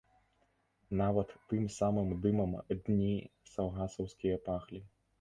[1.01, 2.51] Нават тым самым дымам
[2.83, 3.15] дні
[3.55, 4.87] саўгасаўскія пахлі.